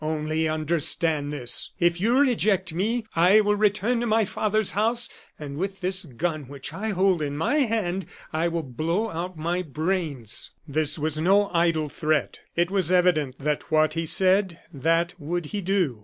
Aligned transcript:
Only 0.03 0.47
understand 0.47 1.31
this: 1.31 1.73
if 1.79 2.01
you 2.01 2.17
reject 2.17 2.73
me, 2.73 3.05
I 3.15 3.39
will 3.41 3.55
return 3.55 3.99
to 3.99 4.07
my 4.07 4.25
father's 4.25 4.71
house, 4.71 5.09
and 5.37 5.57
with 5.57 5.81
this 5.81 6.05
gun 6.05 6.45
which 6.47 6.73
I 6.73 6.87
hold 6.89 7.21
in 7.21 7.37
my 7.37 7.57
hand 7.57 8.07
I 8.33 8.47
will 8.47 8.63
blow 8.63 9.11
out 9.11 9.37
my 9.37 9.61
brains." 9.61 10.49
This 10.67 10.97
was 10.97 11.19
no 11.19 11.51
idle 11.53 11.87
threat. 11.87 12.39
It 12.55 12.71
was 12.71 12.91
evident 12.91 13.37
that 13.37 13.69
what 13.71 13.93
he 13.93 14.07
said, 14.07 14.59
that 14.73 15.13
would 15.19 15.45
he 15.53 15.61
do. 15.61 15.99